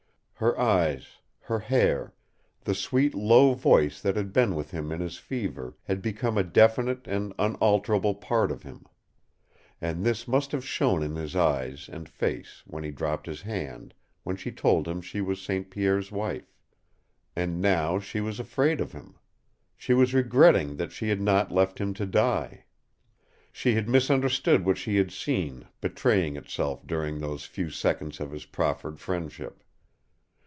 [0.41, 2.15] Her eyes, her hair,
[2.63, 6.43] the sweet, low voice that had been with him in his fever, had become a
[6.43, 8.87] definite and unalterable part of him.
[9.79, 13.93] And this must have shown in his eyes and face when he dropped his hand
[14.23, 15.69] when she told him she was St.
[15.69, 16.51] Pierre's wife.
[17.35, 19.19] And now she was afraid of him!
[19.77, 22.65] She was regretting that she had not left him to die.
[23.51, 28.45] She had misunderstood what she had seen betraying itself during those few seconds of his
[28.47, 29.63] proffered friendship.